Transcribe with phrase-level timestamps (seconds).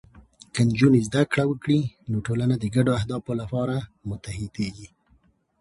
[0.53, 1.79] که نجونې زده کړه وکړي،
[2.11, 3.75] نو ټولنه د ګډو اهدافو لپاره
[4.09, 4.87] متحدېږي.